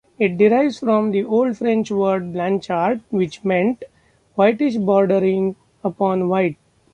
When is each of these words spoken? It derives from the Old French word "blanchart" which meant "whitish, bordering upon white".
It 0.17 0.35
derives 0.39 0.79
from 0.79 1.11
the 1.11 1.23
Old 1.23 1.57
French 1.59 1.91
word 1.91 2.33
"blanchart" 2.33 3.01
which 3.11 3.43
meant 3.45 3.83
"whitish, 4.33 4.77
bordering 4.77 5.55
upon 5.83 6.27
white". 6.27 6.57